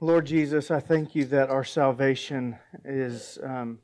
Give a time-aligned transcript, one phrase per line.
[0.00, 3.78] Lord Jesus, I thank you that our salvation is um,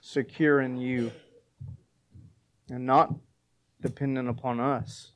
[0.00, 1.12] secure in you
[2.68, 3.14] and not
[3.80, 5.12] dependent upon us.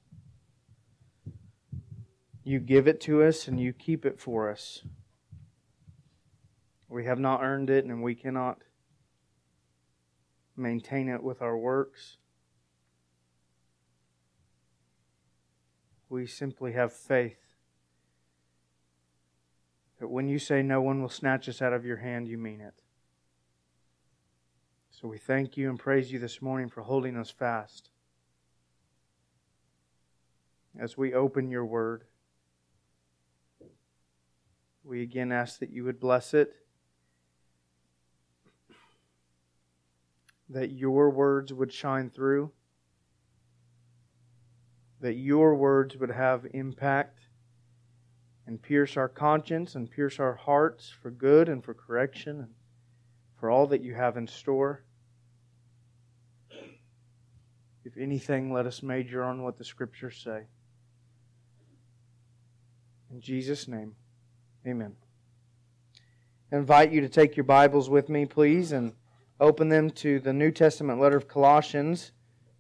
[2.45, 4.85] You give it to us and you keep it for us.
[6.89, 8.59] We have not earned it and we cannot
[10.57, 12.19] maintain it with our works.
[16.09, 17.42] We simply have faith
[20.03, 22.61] that when you say no one will snatch us out of your hand, you mean
[22.61, 22.75] it.
[24.91, 27.91] So we thank you and praise you this morning for holding us fast.
[30.77, 32.03] As we open your word,
[34.83, 36.53] we again ask that you would bless it,
[40.49, 42.51] that your words would shine through
[45.01, 47.22] that your words would have impact
[48.47, 52.51] and pierce our conscience and pierce our hearts for good and for correction and
[53.39, 54.85] for all that you have in store.
[57.85, 60.45] If anything, let us major on what the Scriptures say.
[63.11, 63.95] In Jesus' name,
[64.67, 64.95] amen.
[66.53, 68.93] I invite you to take your Bibles with me, please, and
[69.41, 72.13] open them to the New Testament letter of Colossians.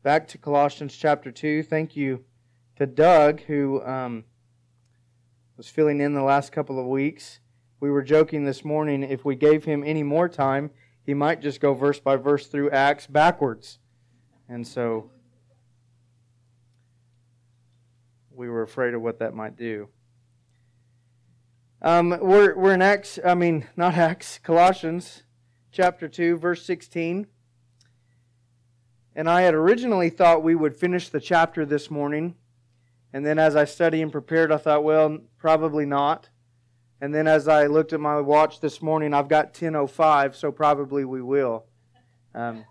[0.02, 1.62] Back to Colossians chapter 2.
[1.62, 2.24] Thank you
[2.76, 4.24] to Doug, who um,
[5.62, 7.38] was filling in the last couple of weeks.
[7.78, 10.72] We were joking this morning if we gave him any more time,
[11.06, 13.78] he might just go verse by verse through Acts backwards.
[14.48, 15.12] And so
[18.34, 19.88] we were afraid of what that might do.
[21.80, 25.22] Um, we're, we're in Acts, I mean, not Acts, Colossians
[25.70, 27.28] chapter 2, verse 16.
[29.14, 32.34] And I had originally thought we would finish the chapter this morning
[33.12, 36.28] and then as I studied and prepared, I thought, well, probably not.
[37.00, 41.04] And then as I looked at my watch this morning, I've got 10:05, so probably
[41.04, 41.66] we will.
[42.34, 42.64] Um,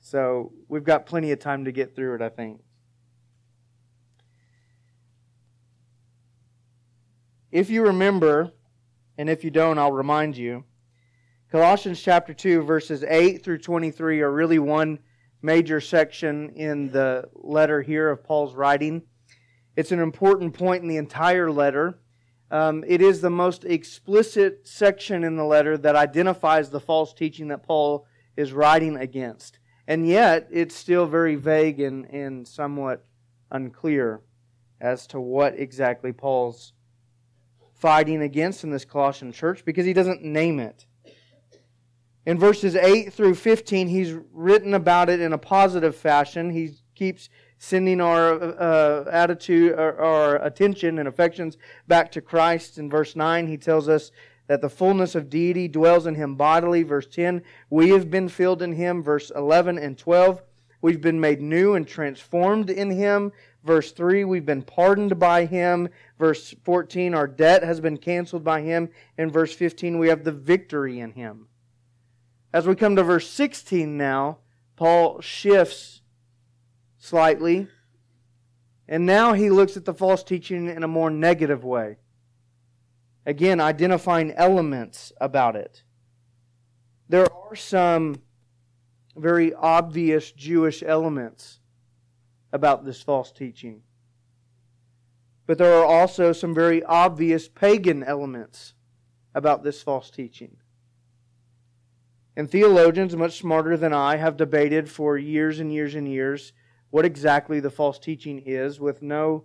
[0.00, 2.60] so we've got plenty of time to get through it, I think.
[7.50, 8.52] If you remember,
[9.16, 10.64] and if you don't, I'll remind you.
[11.50, 14.98] Colossians chapter 2, verses 8 through 23 are really one
[15.40, 19.02] major section in the letter here of Paul's writing.
[19.78, 22.00] It's an important point in the entire letter.
[22.50, 27.46] Um, it is the most explicit section in the letter that identifies the false teaching
[27.48, 28.04] that Paul
[28.36, 29.60] is writing against.
[29.86, 33.04] And yet, it's still very vague and, and somewhat
[33.52, 34.20] unclear
[34.80, 36.72] as to what exactly Paul's
[37.76, 40.86] fighting against in this Colossian church because he doesn't name it.
[42.26, 46.50] In verses 8 through 15, he's written about it in a positive fashion.
[46.50, 47.28] He keeps
[47.58, 52.78] sending our uh, attitude, our, our attention and affections back to Christ.
[52.78, 54.12] In verse 9, he tells us
[54.46, 56.82] that the fullness of deity dwells in him bodily.
[56.82, 59.02] Verse 10, we have been filled in him.
[59.02, 60.42] Verse 11 and 12,
[60.80, 63.32] we've been made new and transformed in him.
[63.64, 65.88] Verse 3, we've been pardoned by him.
[66.18, 68.88] Verse 14, our debt has been canceled by him.
[69.18, 71.48] In verse 15, we have the victory in him.
[72.52, 74.38] As we come to verse 16 now,
[74.76, 76.00] Paul shifts
[76.98, 77.68] slightly.
[78.88, 81.98] And now he looks at the false teaching in a more negative way.
[83.26, 85.82] Again, identifying elements about it.
[87.08, 88.22] There are some
[89.16, 91.60] very obvious Jewish elements
[92.52, 93.82] about this false teaching.
[95.46, 98.74] But there are also some very obvious pagan elements
[99.34, 100.56] about this false teaching.
[102.36, 106.52] And theologians, much smarter than I, have debated for years and years and years
[106.90, 109.44] what exactly the false teaching is with no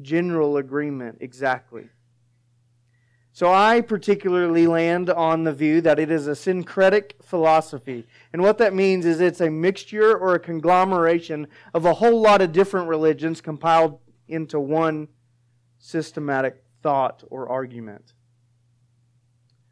[0.00, 1.88] general agreement exactly.
[3.36, 8.06] So I particularly land on the view that it is a syncretic philosophy.
[8.32, 12.40] And what that means is it's a mixture or a conglomeration of a whole lot
[12.40, 15.08] of different religions compiled into one
[15.78, 18.14] systematic thought or argument.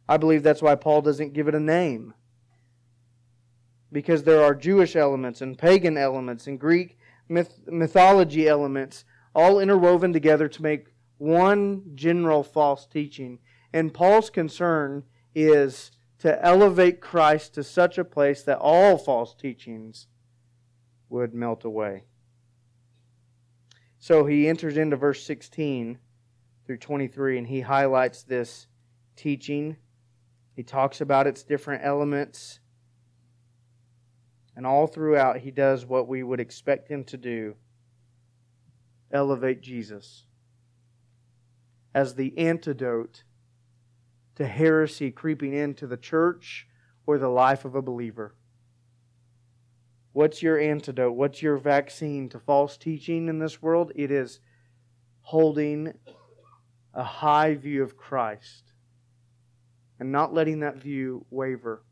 [0.07, 2.13] I believe that's why Paul doesn't give it a name.
[3.91, 9.05] Because there are Jewish elements and pagan elements and Greek myth- mythology elements
[9.35, 10.87] all interwoven together to make
[11.19, 13.39] one general false teaching.
[13.73, 15.05] And Paul's concern
[15.35, 20.07] is to elevate Christ to such a place that all false teachings
[21.09, 22.05] would melt away.
[23.99, 25.99] So he enters into verse 16
[26.67, 28.67] through 23 and he highlights this
[29.17, 29.77] teaching.
[30.55, 32.61] He talks about its different elements
[34.57, 37.57] and all throughout, he does what we would expect him to do
[39.13, 40.25] elevate Jesus
[41.95, 43.23] as the antidote
[44.35, 46.67] to heresy creeping into the church
[47.07, 48.35] or the life of a believer.
[50.13, 51.15] What's your antidote?
[51.15, 53.93] What's your vaccine to false teaching in this world?
[53.95, 54.41] It is
[55.23, 55.93] holding
[56.93, 58.73] a high view of Christ
[59.99, 61.83] and not letting that view waver.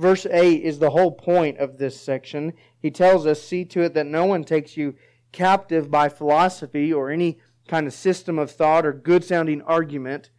[0.00, 2.54] Verse 8 is the whole point of this section.
[2.78, 4.94] He tells us, See to it that no one takes you
[5.30, 7.38] captive by philosophy or any
[7.68, 10.30] kind of system of thought or good sounding argument.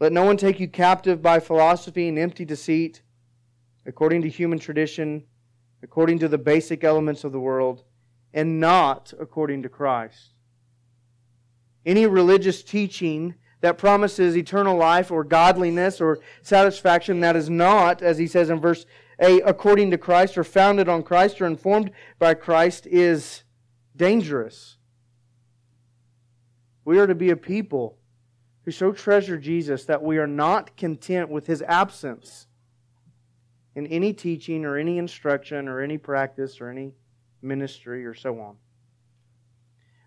[0.00, 3.02] Let no one take you captive by philosophy and empty deceit
[3.86, 5.22] according to human tradition,
[5.80, 7.84] according to the basic elements of the world,
[8.32, 10.32] and not according to Christ.
[11.86, 18.18] Any religious teaching that promises eternal life or godliness or satisfaction that is not, as
[18.18, 18.86] he says in verse
[19.18, 23.44] 8, according to Christ or founded on Christ or informed by Christ is
[23.96, 24.76] dangerous.
[26.84, 27.98] We are to be a people
[28.64, 32.46] who so treasure Jesus that we are not content with his absence
[33.74, 36.92] in any teaching or any instruction or any practice or any
[37.42, 38.56] ministry or so on.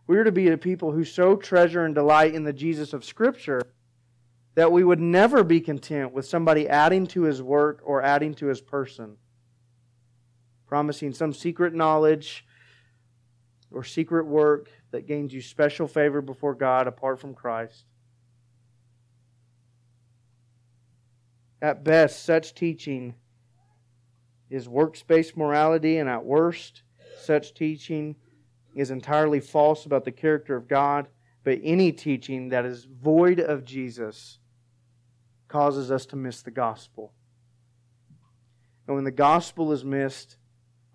[0.07, 3.03] We are to be a people who so treasure and delight in the Jesus of
[3.03, 3.61] Scripture
[4.55, 8.47] that we would never be content with somebody adding to his work or adding to
[8.47, 9.17] his person,
[10.65, 12.45] promising some secret knowledge
[13.69, 17.83] or secret work that gains you special favor before God apart from Christ.
[21.61, 23.15] At best, such teaching
[24.49, 26.83] is works-based morality, and at worst,
[27.21, 28.15] such teaching
[28.77, 31.07] is entirely false about the character of God.
[31.43, 34.39] But any teaching that is void of Jesus
[35.47, 37.13] causes us to miss the gospel.
[38.85, 40.37] And when the gospel is missed,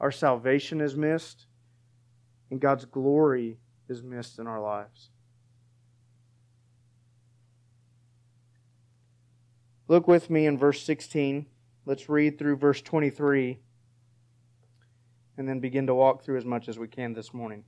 [0.01, 1.47] our salvation is missed,
[2.51, 3.59] and God's glory
[3.89, 5.11] is missed in our lives.
[9.89, 11.47] Look with me in verse 16.
[11.85, 13.59] Let's read through verse 23
[15.37, 17.65] and then begin to walk through as much as we can this morning.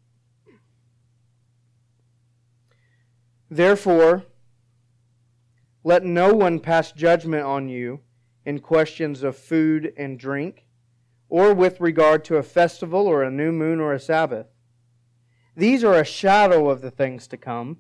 [3.55, 4.25] Therefore,
[5.85, 8.01] let no one pass judgment on you
[8.45, 10.67] in questions of food and drink,
[11.29, 14.49] or with regard to a festival or a new moon or a Sabbath.
[15.57, 17.79] These are a shadow of the things to come,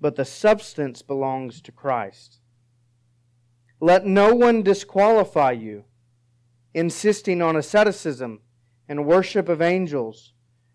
[0.00, 2.40] but the substance belongs to Christ.
[3.78, 5.84] Let no one disqualify you,
[6.74, 8.40] insisting on asceticism
[8.88, 10.32] and worship of angels,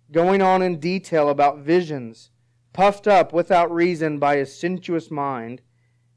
[0.10, 2.32] going on in detail about visions,
[2.76, 5.62] puffed up without reason by a sensuous mind,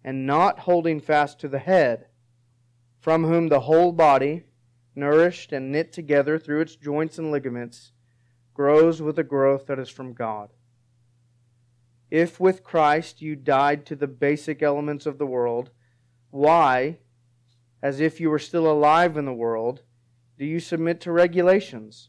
[0.03, 2.07] and not holding fast to the head,
[2.99, 4.43] from whom the whole body,
[4.97, 7.93] nourished and knit together through its joints and ligaments,
[8.55, 10.49] grows with a growth that is from God.
[12.11, 15.71] If with Christ you died to the basic elements of the world,
[16.33, 16.99] why,
[17.81, 19.83] as if you were still alive in the world,
[20.37, 22.09] do you submit to regulations?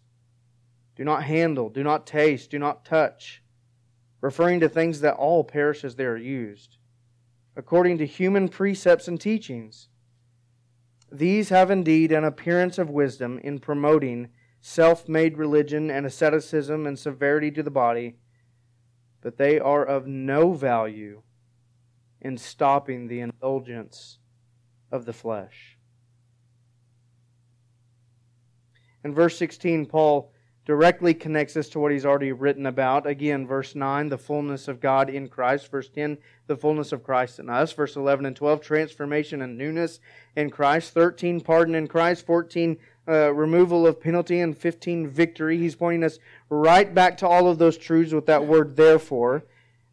[0.96, 3.44] Do not handle, do not taste, do not touch,
[4.22, 6.78] referring to things that all perish as they are used,
[7.56, 9.88] according to human precepts and teachings.
[11.12, 14.30] These have indeed an appearance of wisdom in promoting
[14.62, 18.18] self made religion and asceticism and severity to the body,
[19.22, 21.22] but they are of no value
[22.22, 24.20] in stopping the indulgence
[24.92, 25.78] of the flesh.
[29.04, 30.34] In verse 16, Paul
[30.70, 33.08] directly connects us to what he's already written about.
[33.08, 35.72] Again, verse 9, the fullness of God in Christ.
[35.72, 37.74] Verse 10, the fullness of Christ in us.
[37.74, 40.00] Verse 11 and 12, transformation and newness
[40.36, 40.94] in Christ.
[40.94, 42.24] 13, pardon in Christ.
[42.24, 44.42] 14, uh, removal of penalty.
[44.42, 45.58] And 15, victory.
[45.58, 46.20] He's pointing us
[46.52, 49.46] right back to all of those truths with that word therefore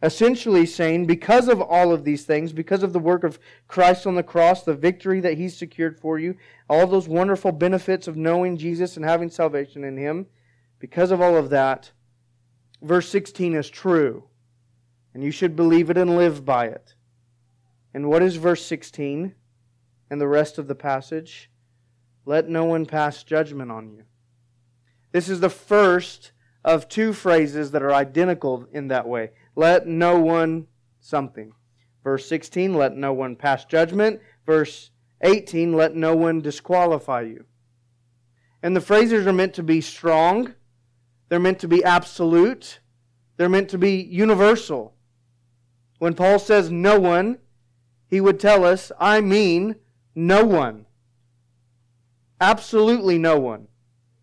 [0.03, 4.15] essentially saying, because of all of these things, because of the work of Christ on
[4.15, 6.37] the cross, the victory that He's secured for you,
[6.69, 10.27] all those wonderful benefits of knowing Jesus and having salvation in Him,
[10.79, 11.93] because of all of that,
[12.83, 14.25] verse 16 is true.
[15.15, 16.95] And you should believe it and live by it.
[17.95, 19.35] And what is verse 16
[20.11, 21.51] and the rest of the passage?
[22.27, 24.03] Let no one pass judgment on you.
[25.13, 29.31] This is the first of two phrases that are identical in that way.
[29.55, 30.67] Let no one
[31.01, 31.53] something.
[32.05, 34.21] Verse 16, let no one pass judgment.
[34.45, 34.91] Verse
[35.23, 37.45] 18, let no one disqualify you.
[38.63, 40.55] And the phrases are meant to be strong,
[41.29, 42.81] they're meant to be absolute,
[43.37, 44.95] they're meant to be universal.
[45.99, 47.39] When Paul says no one,
[48.09, 49.77] he would tell us, I mean
[50.15, 50.87] no one.
[52.41, 53.69] Absolutely no one.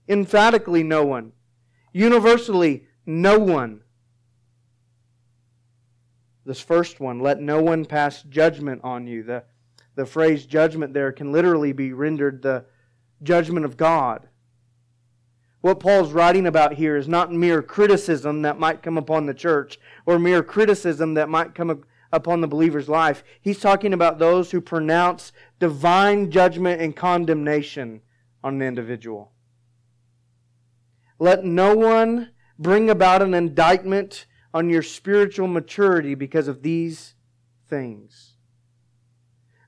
[0.08, 1.32] Emphatically no one.
[1.92, 3.82] Universally no one.
[6.46, 9.24] This first one, let no one pass judgment on you.
[9.24, 9.44] The,
[9.96, 12.66] the phrase judgment there can literally be rendered the
[13.22, 14.28] judgment of God.
[15.64, 19.80] What Paul's writing about here is not mere criticism that might come upon the church
[20.06, 23.24] or mere criticism that might come upon the believer's life.
[23.40, 28.02] He's talking about those who pronounce divine judgment and condemnation
[28.44, 29.32] on an individual.
[31.18, 37.16] Let no one bring about an indictment on your spiritual maturity because of these
[37.70, 38.34] things.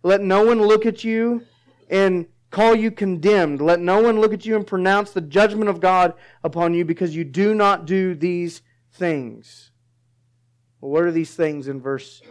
[0.03, 1.43] Let no one look at you
[1.89, 3.59] and call you condemned.
[3.59, 7.13] Let no one look at you and pronounce the judgment of God upon you because
[7.13, 8.61] you do not do these
[8.93, 9.71] things.
[10.79, 12.21] Well, what are these things in verse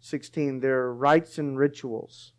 [0.00, 0.58] 16?
[0.58, 2.32] They're rites and rituals.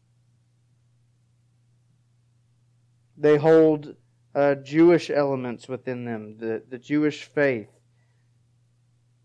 [3.17, 3.95] They hold
[4.35, 7.69] uh, Jewish elements within them, the, the Jewish faith.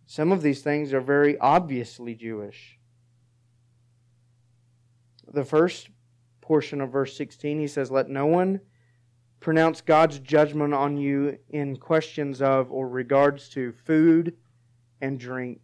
[0.07, 2.79] Some of these things are very obviously Jewish.
[5.27, 5.89] The first
[6.49, 8.63] portion of verse 16, he says, Let no one
[9.39, 14.35] pronounce God's judgment on you in questions of or regards to food
[15.03, 15.61] and drink.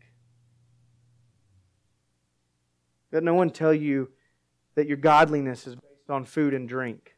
[3.10, 4.10] Let no one tell you
[4.74, 7.16] that your godliness is based on food and drink.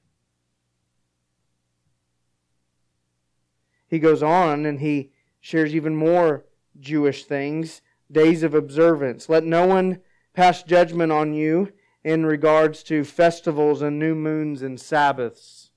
[3.89, 6.45] He goes on and he shares even more
[6.79, 7.83] Jewish things,
[8.13, 9.29] days of observance.
[9.29, 10.03] Let no one
[10.35, 11.73] pass judgment on you
[12.07, 15.73] in regards to festivals and new moons and Sabbaths.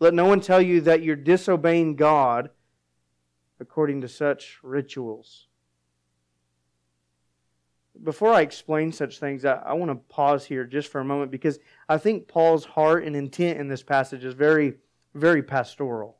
[0.00, 2.50] Let no one tell you that you're disobeying God
[3.58, 5.46] according to such rituals.
[8.04, 11.30] Before I explain such things, I, I want to pause here just for a moment
[11.30, 11.58] because
[11.88, 14.74] I think Paul's heart and intent in this passage is very,
[15.14, 16.18] very pastoral.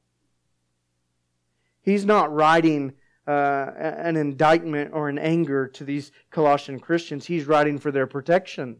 [1.82, 2.94] He's not writing
[3.26, 7.26] uh, an indictment or an anger to these Colossian Christians.
[7.26, 8.78] He's writing for their protection.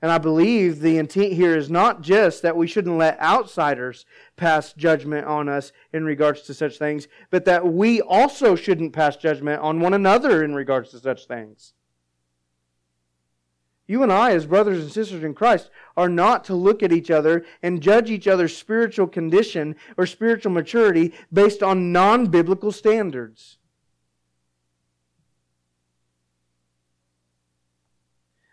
[0.00, 4.06] And I believe the intent here is not just that we shouldn't let outsiders
[4.36, 9.16] pass judgment on us in regards to such things, but that we also shouldn't pass
[9.16, 11.74] judgment on one another in regards to such things.
[13.90, 17.10] You and I, as brothers and sisters in Christ, are not to look at each
[17.10, 23.56] other and judge each other's spiritual condition or spiritual maturity based on non biblical standards.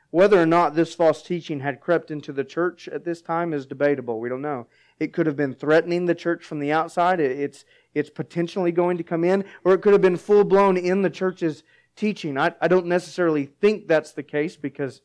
[0.09, 3.65] Whether or not this false teaching had crept into the church at this time is
[3.65, 4.21] debatable.
[4.21, 4.67] We don't know.
[4.97, 7.19] It could have been threatening the church from the outside.
[7.19, 11.01] It's, it's potentially going to come in, or it could have been full blown in
[11.01, 11.63] the church's
[11.97, 12.37] teaching.
[12.37, 15.01] I, I don't necessarily think that's the case because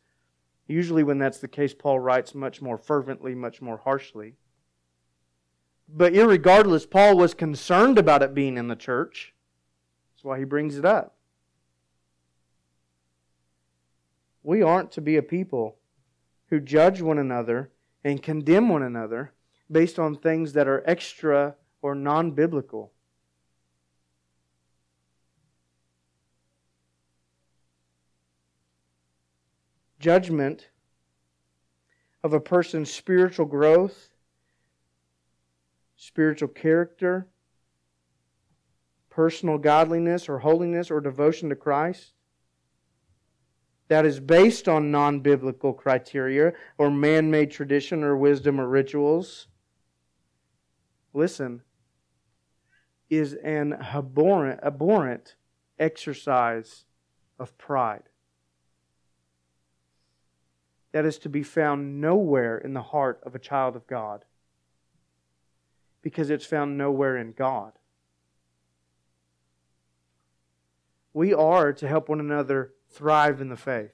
[0.70, 4.36] Usually, when that's the case, Paul writes much more fervently, much more harshly.
[5.88, 9.34] But irregardless, Paul was concerned about it being in the church.
[10.14, 11.16] That's why he brings it up.
[14.44, 15.78] We aren't to be a people
[16.50, 17.72] who judge one another
[18.04, 19.32] and condemn one another
[19.68, 22.92] based on things that are extra or non biblical.
[30.00, 30.70] Judgment
[32.24, 34.08] of a person's spiritual growth,
[35.96, 37.28] spiritual character,
[39.10, 42.14] personal godliness or holiness or devotion to Christ
[43.88, 49.48] that is based on non biblical criteria or man made tradition or wisdom or rituals,
[51.12, 51.62] listen,
[53.10, 55.34] is an abhorrent, abhorrent
[55.78, 56.84] exercise
[57.38, 58.09] of pride
[60.92, 64.24] that is to be found nowhere in the heart of a child of God
[66.02, 67.72] because it's found nowhere in God.
[71.12, 73.92] We are to help one another thrive in the faith.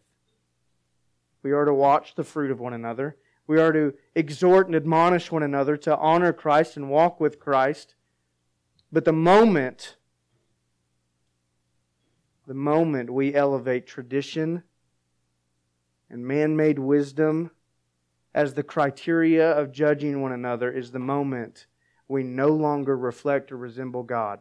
[1.43, 3.17] We are to watch the fruit of one another.
[3.47, 7.95] We are to exhort and admonish one another to honor Christ and walk with Christ.
[8.93, 9.97] But the moment,
[12.47, 14.63] the moment we elevate tradition
[16.11, 17.51] and man made wisdom
[18.35, 21.67] as the criteria of judging one another is the moment
[22.09, 24.41] we no longer reflect or resemble God.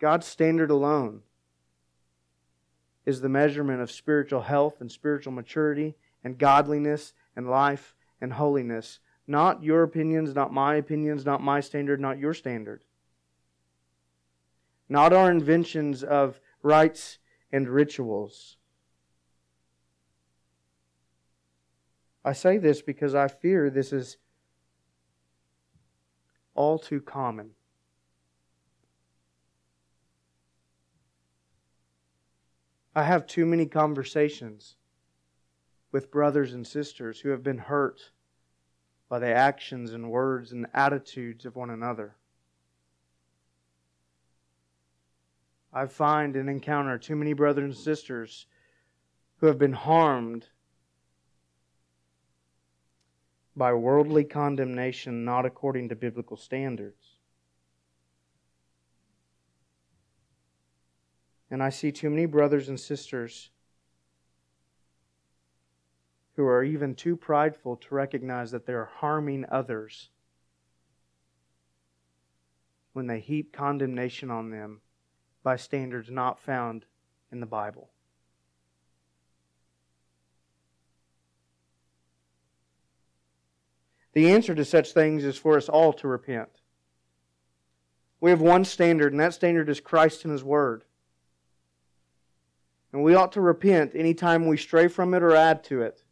[0.00, 1.22] God's standard alone
[3.06, 9.00] is the measurement of spiritual health and spiritual maturity and godliness and life and holiness.
[9.26, 12.84] Not your opinions, not my opinions, not my standard, not your standard.
[14.88, 17.18] Not our inventions of rites
[17.52, 18.56] and rituals.
[22.24, 24.18] I say this because I fear this is
[26.54, 27.50] all too common.
[32.94, 34.76] I have too many conversations
[35.92, 38.10] with brothers and sisters who have been hurt
[39.08, 42.17] by the actions and words and attitudes of one another.
[45.78, 48.46] I find and encounter too many brothers and sisters
[49.36, 50.48] who have been harmed
[53.54, 57.18] by worldly condemnation not according to biblical standards.
[61.48, 63.50] And I see too many brothers and sisters
[66.34, 70.10] who are even too prideful to recognize that they're harming others
[72.94, 74.80] when they heap condemnation on them
[75.48, 76.84] by standards not found
[77.32, 77.88] in the Bible.
[84.12, 86.50] The answer to such things is for us all to repent.
[88.20, 90.84] We have one standard, and that standard is Christ and His Word.
[92.92, 96.02] And we ought to repent anytime we stray from it or add to it.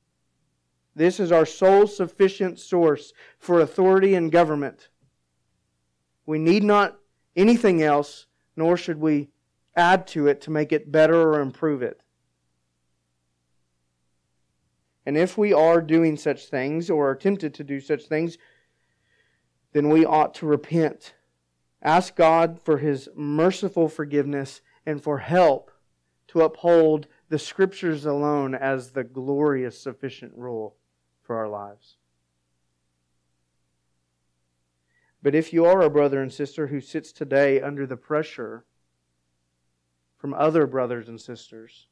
[0.94, 4.88] This is our sole sufficient source for authority and government.
[6.24, 6.96] We need not
[7.36, 8.25] anything else,
[8.56, 9.28] nor should we
[9.76, 12.00] add to it to make it better or improve it.
[15.04, 18.38] And if we are doing such things or are tempted to do such things,
[19.72, 21.14] then we ought to repent.
[21.82, 25.70] Ask God for His merciful forgiveness and for help
[26.28, 30.76] to uphold the Scriptures alone as the glorious, sufficient rule
[31.22, 31.98] for our lives.
[35.26, 38.64] But if you are a brother and sister who sits today under the pressure
[40.16, 41.88] from other brothers and sisters,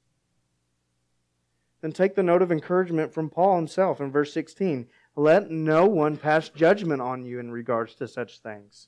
[1.81, 4.87] then take the note of encouragement from Paul himself in verse 16.
[5.17, 8.87] Let no one pass judgment on you in regards to such things.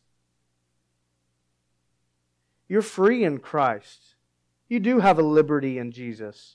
[2.69, 4.15] You're free in Christ.
[4.69, 6.55] You do have a liberty in Jesus.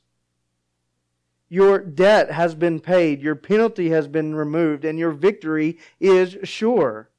[1.50, 7.11] Your debt has been paid, your penalty has been removed, and your victory is sure.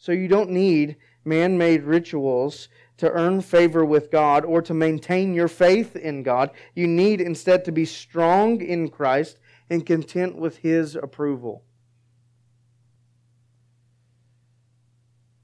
[0.00, 5.34] So you don't need man made rituals to earn favor with God or to maintain
[5.34, 6.50] your faith in God.
[6.74, 11.64] You need instead to be strong in Christ and content with His approval.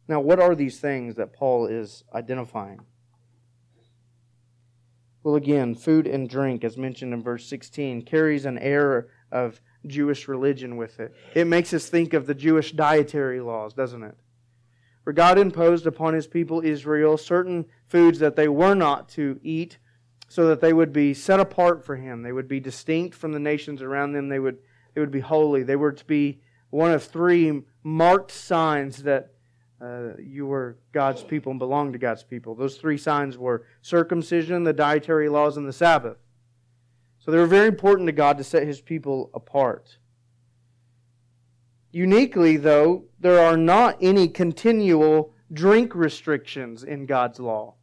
[0.09, 2.81] Now, what are these things that Paul is identifying?
[5.23, 10.29] Well, again, food and drink, as mentioned in verse 16, carries an air of Jewish
[10.29, 11.15] religion with it.
[11.35, 14.17] It makes us think of the Jewish dietary laws, doesn't it?
[15.07, 19.79] Where God imposed upon his people Israel certain foods that they were not to eat
[20.27, 22.23] so that they would be set apart for him.
[22.23, 24.29] They would be distinct from the nations around them.
[24.29, 24.59] They would,
[24.95, 25.63] they would be holy.
[25.63, 26.41] They were to be
[26.71, 29.31] one of three marked signs that
[29.81, 32.57] uh, you were God's people and belonged to God's people.
[32.57, 36.17] Those three signs were circumcision, the dietary laws, and the Sabbath.
[37.21, 39.99] So they were very important to God to set his people apart.
[41.91, 47.75] Uniquely, though, there are not any continual drink restrictions in God's law.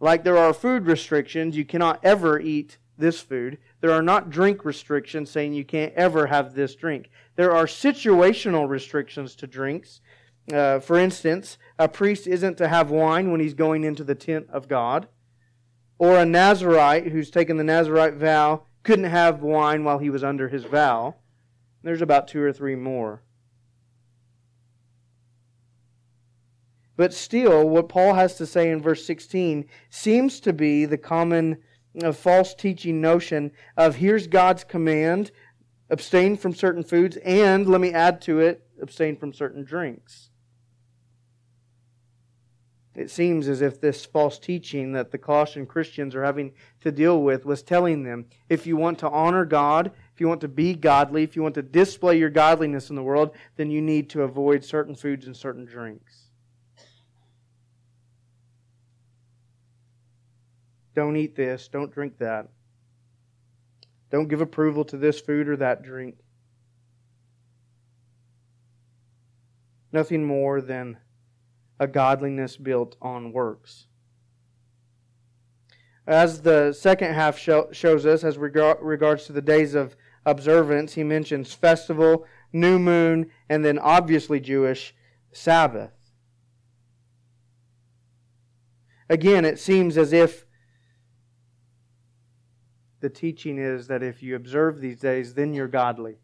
[0.00, 3.58] Like there are food restrictions, you cannot ever eat this food.
[3.80, 7.10] There are not drink restrictions saying you can't ever have this drink.
[7.36, 10.00] There are situational restrictions to drinks
[10.52, 14.46] uh, for instance, a priest isn't to have wine when he's going into the tent
[14.50, 15.08] of God,
[15.98, 20.48] or a Nazarite who's taken the Nazarite vow couldn't have wine while he was under
[20.48, 21.16] his vow.
[21.84, 23.22] There's about two or three more.
[26.96, 31.58] But still, what Paul has to say in verse 16 seems to be the common
[32.02, 35.30] uh, false teaching notion of here's God's command
[35.90, 40.30] abstain from certain foods, and let me add to it, abstain from certain drinks.
[42.94, 47.22] It seems as if this false teaching that the Colossian Christians are having to deal
[47.22, 50.74] with was telling them if you want to honor God, if you want to be
[50.74, 54.22] godly, if you want to display your godliness in the world, then you need to
[54.22, 56.28] avoid certain foods and certain drinks.
[60.94, 62.48] Don't eat this, don't drink that.
[64.12, 66.14] Don't give approval to this food or that drink.
[69.90, 70.98] Nothing more than
[71.80, 73.88] a godliness built on works.
[76.06, 79.96] As the second half shows us, as regards to the days of
[80.26, 84.94] observance, he mentions festival, new moon, and then obviously Jewish
[85.32, 85.92] Sabbath.
[89.08, 90.46] Again, it seems as if
[93.00, 96.16] the teaching is that if you observe these days, then you're godly.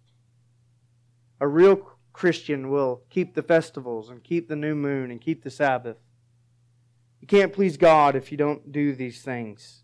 [1.41, 5.51] A real Christian will keep the festivals and keep the new moon and keep the
[5.51, 5.99] Sabbath.
[7.21, 9.83] You can't please God if you don't do these things.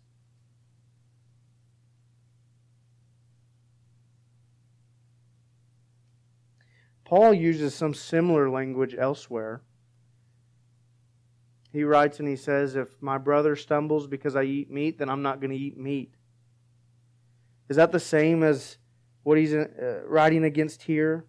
[7.07, 9.61] Paul uses some similar language elsewhere.
[11.71, 15.21] He writes and he says, If my brother stumbles because I eat meat, then I'm
[15.21, 16.13] not going to eat meat.
[17.69, 18.77] Is that the same as
[19.23, 21.23] what he's uh, writing against here?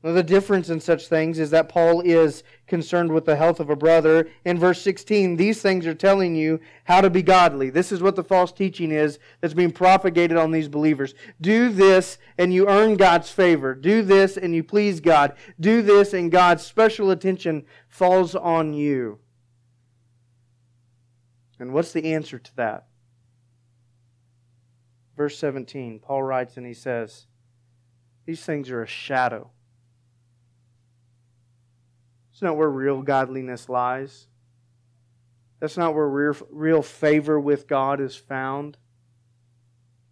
[0.00, 3.68] Now, the difference in such things is that Paul is concerned with the health of
[3.68, 4.28] a brother.
[4.44, 7.68] In verse 16, these things are telling you how to be godly.
[7.70, 11.14] This is what the false teaching is that's being propagated on these believers.
[11.40, 13.74] Do this and you earn God's favor.
[13.74, 15.34] Do this and you please God.
[15.58, 19.18] Do this and God's special attention falls on you.
[21.58, 22.86] And what's the answer to that?
[25.16, 27.26] Verse 17, Paul writes and he says,
[28.26, 29.50] These things are a shadow
[32.38, 34.28] that's not where real godliness lies.
[35.58, 38.76] That's not where real, favor with God is found.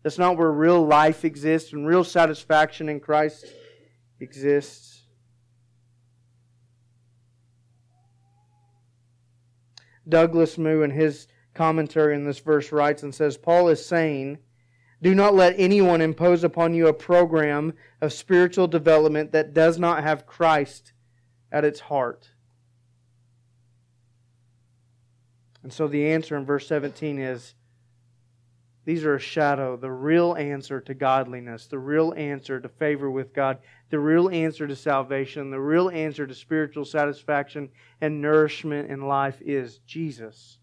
[0.03, 3.47] That's not where real life exists and real satisfaction in Christ
[4.19, 5.05] exists.
[10.09, 14.39] Douglas Moo, in his commentary on this verse, writes and says Paul is saying,
[15.01, 20.03] Do not let anyone impose upon you a program of spiritual development that does not
[20.03, 20.93] have Christ
[21.57, 22.29] at its heart.
[25.63, 27.55] And so the answer in verse 17 is
[28.85, 29.79] these are a shadow.
[29.79, 34.67] The real answer to godliness, the real answer to favor with God, the real answer
[34.67, 37.71] to salvation, the real answer to spiritual satisfaction
[38.03, 40.59] and nourishment in life is Jesus.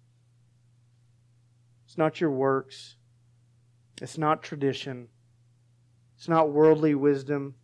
[1.88, 2.98] It's not your works,
[4.00, 5.08] it's not tradition,
[6.16, 7.56] it's not worldly wisdom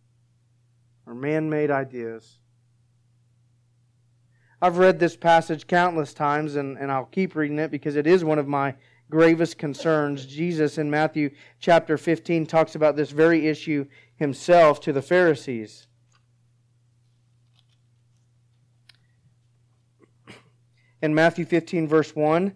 [1.06, 2.39] or man made ideas.
[4.62, 8.24] I've read this passage countless times, and, and I'll keep reading it because it is
[8.24, 8.74] one of my
[9.08, 10.26] gravest concerns.
[10.26, 15.86] Jesus in Matthew chapter 15 talks about this very issue himself to the Pharisees.
[21.02, 22.54] In Matthew 15, verse 1,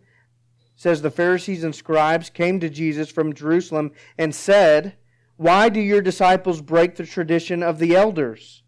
[0.76, 4.96] says, The Pharisees and scribes came to Jesus from Jerusalem and said,
[5.36, 8.62] Why do your disciples break the tradition of the elders?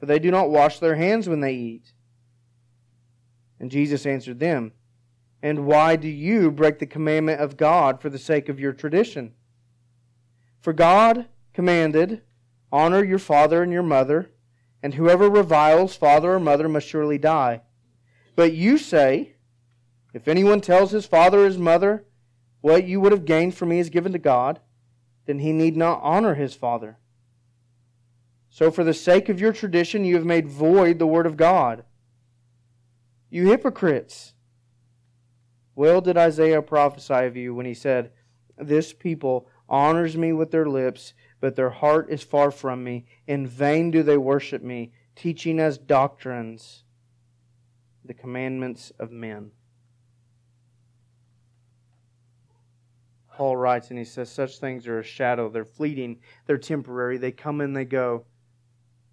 [0.00, 1.92] For they do not wash their hands when they eat.
[3.62, 4.72] And Jesus answered them,
[5.40, 9.34] And why do you break the commandment of God for the sake of your tradition?
[10.60, 12.22] For God commanded,
[12.72, 14.32] Honor your father and your mother,
[14.82, 17.60] and whoever reviles father or mother must surely die.
[18.34, 19.36] But you say,
[20.12, 22.04] If anyone tells his father or his mother,
[22.62, 24.58] What you would have gained from me is given to God,
[25.26, 26.98] then he need not honor his father.
[28.50, 31.84] So for the sake of your tradition you have made void the word of God.
[33.32, 34.34] You hypocrites!
[35.74, 38.12] Well did Isaiah prophesy of you when he said,
[38.58, 43.06] This people honors me with their lips, but their heart is far from me.
[43.26, 46.84] In vain do they worship me, teaching as doctrines
[48.04, 49.52] the commandments of men.
[53.34, 55.48] Paul writes and he says, Such things are a shadow.
[55.48, 58.26] They're fleeting, they're temporary, they come and they go.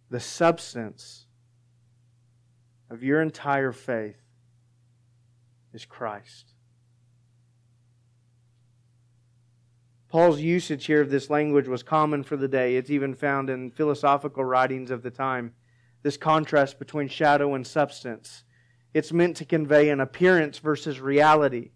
[0.10, 1.26] The substance
[2.90, 4.18] of your entire faith
[5.74, 6.54] is Christ.
[10.10, 12.76] Paul's usage here of this language was common for the day.
[12.76, 15.54] It's even found in philosophical writings of the time.
[16.02, 18.44] This contrast between shadow and substance.
[18.94, 21.72] It's meant to convey an appearance versus reality.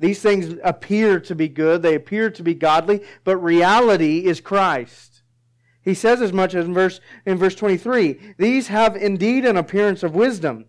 [0.00, 5.11] These things appear to be good, they appear to be godly, but reality is Christ.
[5.82, 10.02] He says as much as in verse, in verse 23 These have indeed an appearance
[10.02, 10.66] of wisdom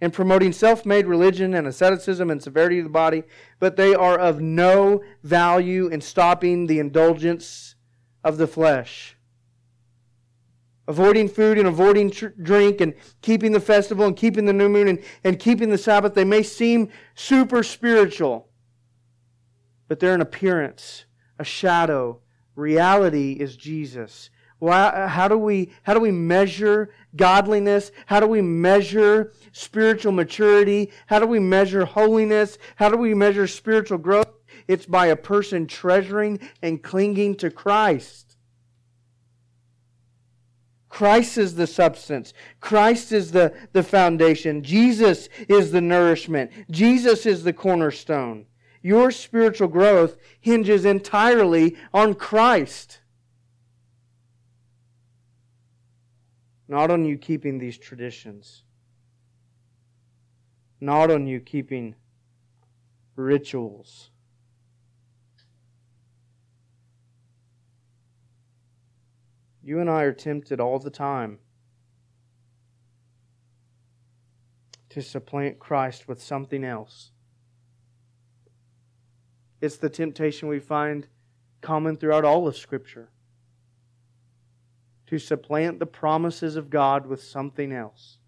[0.00, 3.22] in promoting self made religion and asceticism and severity of the body,
[3.60, 7.76] but they are of no value in stopping the indulgence
[8.22, 9.16] of the flesh.
[10.88, 14.88] Avoiding food and avoiding tr- drink and keeping the festival and keeping the new moon
[14.88, 18.48] and, and keeping the Sabbath, they may seem super spiritual,
[19.88, 21.04] but they're an appearance,
[21.38, 22.20] a shadow.
[22.54, 24.30] Reality is Jesus.
[24.58, 27.92] Well, how do we how do we measure godliness?
[28.06, 30.92] How do we measure spiritual maturity?
[31.06, 32.56] How do we measure holiness?
[32.76, 34.28] How do we measure spiritual growth?
[34.66, 38.36] It's by a person treasuring and clinging to Christ.
[40.88, 42.32] Christ is the substance.
[42.60, 44.62] Christ is the, the foundation.
[44.62, 46.50] Jesus is the nourishment.
[46.70, 48.46] Jesus is the cornerstone.
[48.80, 53.00] Your spiritual growth hinges entirely on Christ.
[56.68, 58.64] Not on you keeping these traditions.
[60.80, 61.94] not on you keeping
[63.14, 64.10] rituals.
[69.62, 71.38] You and I are tempted all the time
[74.90, 77.10] to supplant Christ with something else.
[79.60, 81.08] It's the temptation we find
[81.62, 83.08] common throughout all of Scripture
[85.06, 88.18] to supplant the promises of God with something else.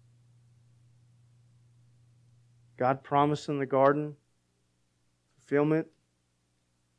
[2.77, 4.15] God promised in the garden
[5.37, 5.87] fulfillment,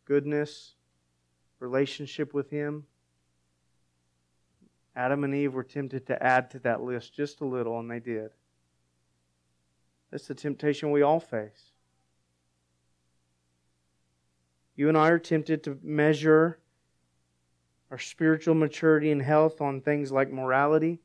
[0.05, 0.75] goodness,
[1.59, 2.85] relationship with Him.
[4.95, 8.01] Adam and Eve were tempted to add to that list just a little, and they
[8.01, 8.31] did.
[10.11, 11.73] That's the temptation we all face.
[14.75, 16.60] You and I are tempted to measure
[17.91, 21.01] our spiritual maturity and health on things like morality.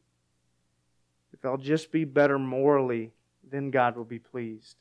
[1.33, 3.11] If I'll just be better morally,
[3.49, 4.77] then God will be pleased.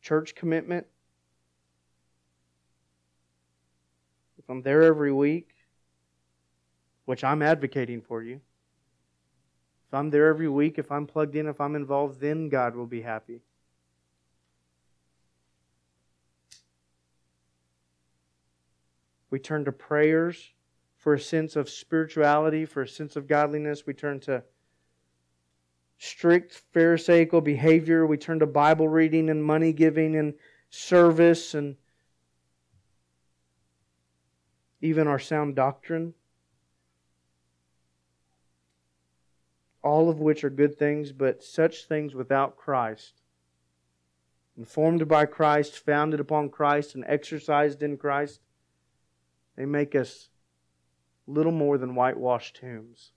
[0.00, 0.86] Church commitment.
[4.38, 5.50] If I'm there every week,
[7.04, 8.40] which I'm advocating for you,
[9.88, 12.86] if I'm there every week, if I'm plugged in, if I'm involved, then God will
[12.86, 13.40] be happy.
[19.30, 20.52] We turn to prayers
[20.96, 23.86] for a sense of spirituality, for a sense of godliness.
[23.86, 24.42] We turn to
[25.98, 28.06] strict Pharisaical behavior.
[28.06, 30.34] We turn to Bible reading and money giving and
[30.70, 31.76] service and
[34.80, 36.14] even our sound doctrine.
[39.82, 43.22] All of which are good things, but such things without Christ,
[44.56, 48.40] informed by Christ, founded upon Christ, and exercised in Christ,
[49.58, 50.28] they make us
[51.26, 53.10] little more than whitewashed tombs.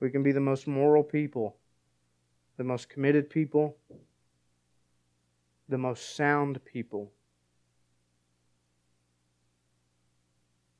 [0.00, 1.58] We can be the most moral people,
[2.56, 3.76] the most committed people,
[5.68, 7.12] the most sound people.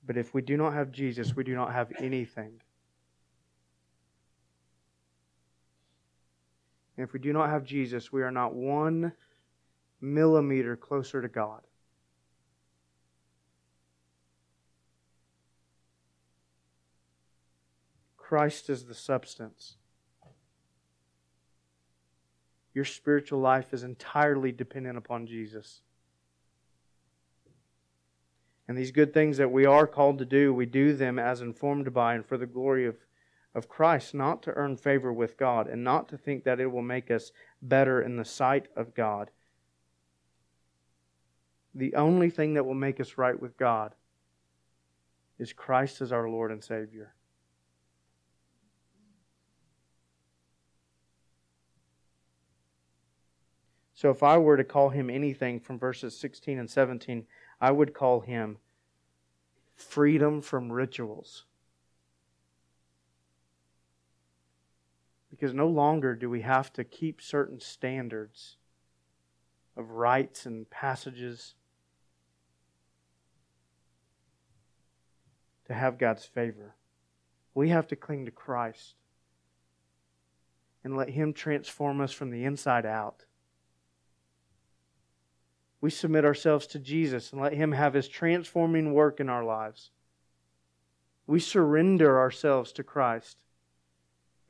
[0.07, 2.62] But if we do not have Jesus, we do not have anything.
[6.99, 9.13] And if we do not have Jesus, we are not one
[10.01, 11.61] millimeter closer to God.
[18.17, 19.77] Christ is the substance.
[22.75, 25.83] Your spiritual life is entirely dependent upon Jesus.
[28.67, 31.95] And these good things that we are called to do, we do them as informed
[31.95, 32.97] by and for the glory of
[33.55, 36.83] of Christ, not to earn favor with God and not to think that it will
[36.83, 37.33] make us
[37.63, 39.31] better in the sight of God.
[41.75, 43.95] The only thing that will make us right with God
[45.39, 47.15] is Christ as our Lord and Savior.
[53.95, 57.27] So if I were to call him anything from verses 16 and 17,
[57.61, 58.59] I would call him
[59.75, 61.47] freedom from rituals.
[65.38, 68.57] Because no longer do we have to keep certain standards
[69.77, 71.55] of rites and passages
[75.66, 76.74] to have God's favor.
[77.55, 78.94] We have to cling to Christ
[80.83, 83.24] and let Him transform us from the inside out.
[85.81, 89.90] We submit ourselves to Jesus and let Him have His transforming work in our lives.
[91.29, 93.44] We surrender ourselves to Christ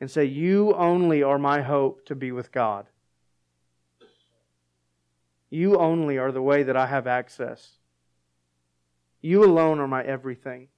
[0.00, 2.86] and say, You only are my hope to be with God.
[5.50, 7.78] You only are the way that I have access.
[9.20, 10.68] You alone are my everything.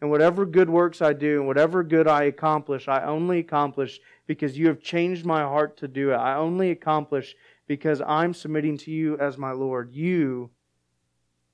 [0.00, 4.58] And whatever good works I do and whatever good I accomplish, I only accomplish because
[4.58, 6.16] you have changed my heart to do it.
[6.16, 7.34] I only accomplish
[7.66, 9.92] because I'm submitting to you as my Lord.
[9.92, 10.50] You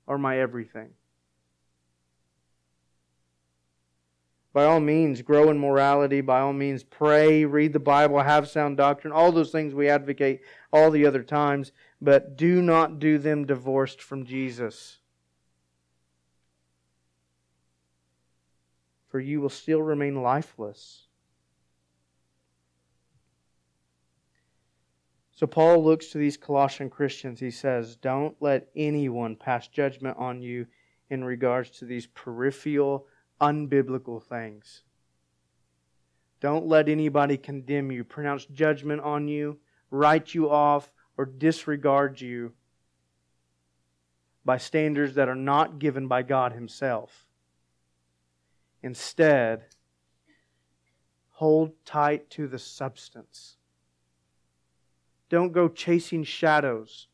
[0.07, 0.89] are my everything.
[4.53, 6.21] By all means, grow in morality.
[6.21, 9.11] By all means, pray, read the Bible, have sound doctrine.
[9.11, 11.71] All those things we advocate all the other times.
[11.99, 14.99] But do not do them divorced from Jesus.
[19.09, 21.07] For you will still remain lifeless.
[25.31, 27.39] So Paul looks to these Colossian Christians.
[27.39, 30.67] He says, Don't let anyone pass judgment on you
[31.09, 33.07] in regards to these peripheral
[33.41, 34.83] unbiblical things.
[36.39, 42.53] Don't let anybody condemn you, pronounce judgment on you, write you off, or disregard you
[44.43, 47.25] by standards that are not given by God Himself.
[48.81, 49.63] Instead,
[51.29, 53.55] hold tight to the substance.
[55.29, 57.07] Don't go chasing shadows.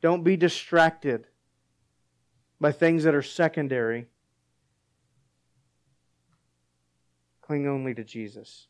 [0.00, 1.26] Don't be distracted
[2.60, 4.06] by things that are secondary.
[7.46, 8.66] Cling only to Jesus.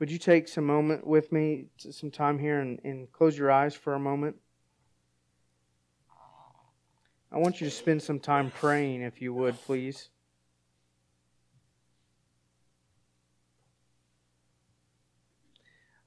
[0.00, 3.74] Would you take some moment with me, some time here, and, and close your eyes
[3.74, 4.34] for a moment?
[7.30, 10.08] I want you to spend some time praying, if you would, please.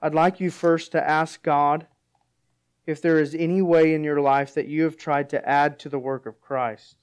[0.02, 1.88] I'd like you first to ask God
[2.86, 5.89] if there is any way in your life that you have tried to add to
[5.89, 6.98] the work of Christ.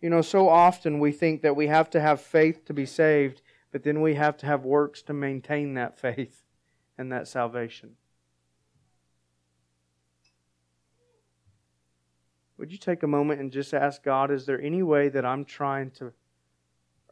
[0.00, 3.42] You know, so often we think that we have to have faith to be saved,
[3.72, 6.44] but then we have to have works to maintain that faith
[6.98, 7.96] and that salvation.
[12.56, 15.44] Would you take a moment and just ask God, is there any way that I'm
[15.44, 16.12] trying to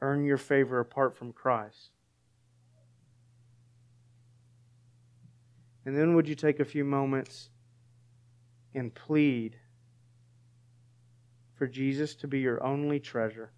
[0.00, 1.90] earn your favor apart from Christ?
[5.84, 7.50] And then would you take a few moments
[8.74, 9.56] and plead
[11.54, 13.52] for Jesus to be your only treasure?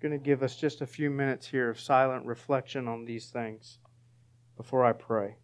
[0.00, 3.78] going to give us just a few minutes here of silent reflection on these things
[4.56, 5.36] before I pray.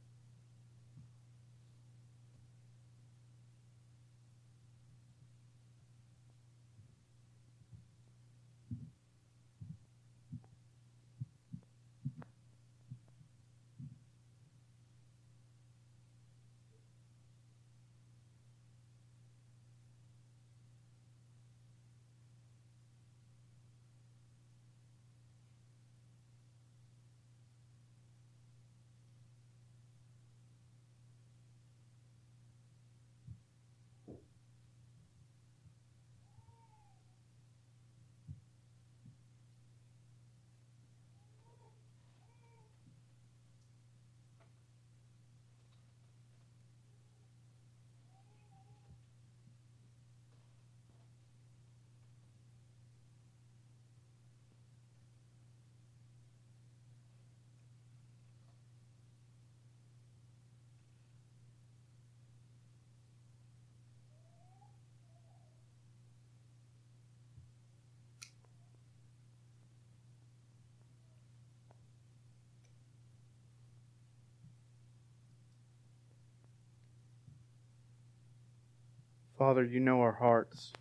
[79.44, 80.72] Father, you know our hearts.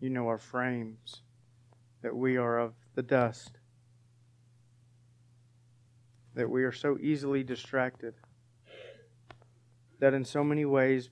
[0.00, 1.22] You know our frames,
[2.02, 3.58] that we are of the dust,
[6.34, 8.14] that we are so easily distracted,
[10.00, 11.10] that in so many ways,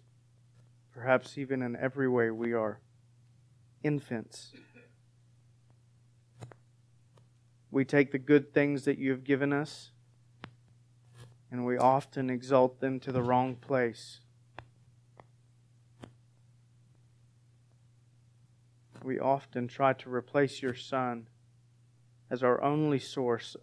[0.92, 2.80] perhaps even in every way, we are
[3.84, 4.52] infants.
[7.70, 9.92] We take the good things that you have given us
[11.52, 14.18] and we often exalt them to the wrong place.
[19.12, 21.28] We often try to replace your Son
[22.30, 23.54] as our only source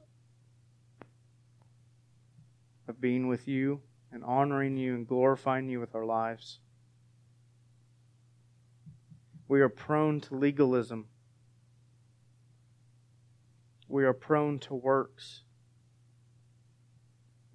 [2.88, 3.82] of being with you
[4.12, 6.60] and honoring you and glorifying you with our lives.
[9.48, 11.08] We are prone to legalism.
[13.88, 15.42] We are prone to works.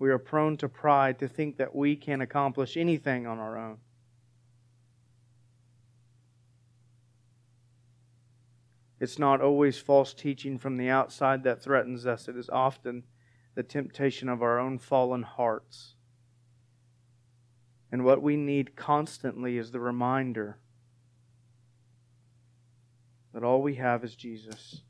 [0.00, 3.78] We are prone to pride to think that we can accomplish anything on our own.
[9.04, 13.02] It's not always false teaching from the outside that threatens us, it is often
[13.54, 15.94] the temptation of our own fallen hearts.
[17.92, 20.56] And what we need constantly is the reminder
[23.34, 24.80] that all we have is Jesus.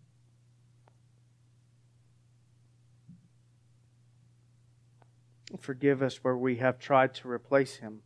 [5.58, 8.02] Forgive us where we have tried to replace him.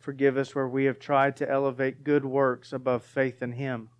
[0.00, 3.90] Forgive us where we have tried to elevate good works above faith in Him.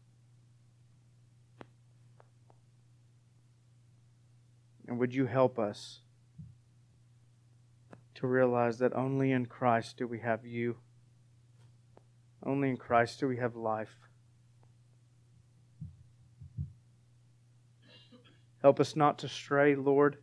[4.89, 6.01] And would you help us
[8.15, 10.79] to realize that only in Christ do we have you?
[12.45, 13.95] Only in Christ do we have life.
[18.63, 20.17] Help us not to stray, Lord,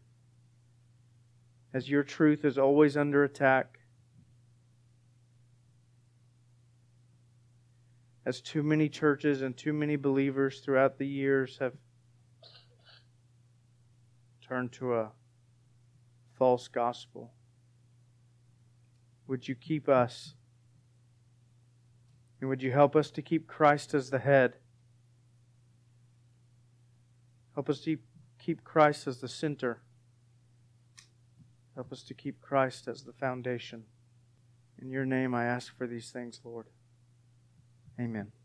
[1.71, 3.76] as your truth is always under attack.
[8.27, 11.71] As too many churches and too many believers throughout the years have
[14.45, 15.11] turned to a
[16.37, 17.31] false gospel.
[19.27, 20.33] Would you keep us?
[22.41, 24.55] And would you help us to keep Christ as the head?
[27.55, 27.97] Help us to
[28.39, 29.83] keep Christ as the center.
[31.75, 33.85] Help us to keep Christ as the foundation.
[34.81, 36.65] In your name I ask for these things, Lord.
[37.99, 38.36] Amen.